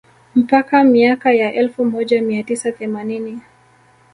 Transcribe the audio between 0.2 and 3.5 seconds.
Mpaka miaka ya elfu moja mia tisa themanini